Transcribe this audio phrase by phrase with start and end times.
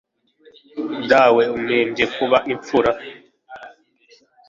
[1.09, 2.91] dawe umpembye kuba imfura